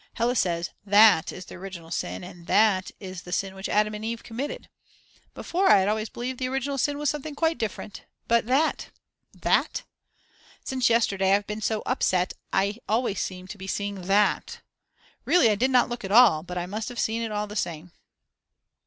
Hella 0.15 0.35
says: 0.35 0.71
That 0.83 1.31
is 1.31 1.45
the 1.45 1.53
original 1.53 1.91
sin, 1.91 2.23
and 2.23 2.47
that 2.47 2.89
is 2.99 3.21
the 3.21 3.31
sin 3.31 3.53
which 3.53 3.69
Adam 3.69 3.93
and 3.93 4.03
Eve 4.03 4.23
committed. 4.23 4.67
Before 5.35 5.69
I 5.69 5.77
had 5.81 5.87
always 5.87 6.09
believed 6.09 6.39
the 6.39 6.47
original 6.49 6.79
sin 6.79 6.97
was 6.97 7.07
something 7.07 7.35
quite 7.35 7.59
different. 7.59 8.05
But 8.27 8.47
that 8.47 8.89
that. 9.43 9.83
Since 10.65 10.89
yesterday 10.89 11.35
I've 11.35 11.45
been 11.45 11.61
so 11.61 11.83
upset 11.85 12.33
I 12.51 12.79
always 12.89 13.19
seem 13.19 13.45
to 13.49 13.59
be 13.59 13.67
seeing 13.67 14.01
that; 14.07 14.61
really 15.23 15.51
I 15.51 15.55
did 15.55 15.69
not 15.69 15.87
look 15.87 16.03
at 16.03 16.11
all, 16.11 16.41
but 16.41 16.57
I 16.57 16.65
must 16.65 16.89
have 16.89 16.97
seen 16.97 17.21
it 17.21 17.31
all 17.31 17.45
the 17.45 17.55
same. 17.55 17.91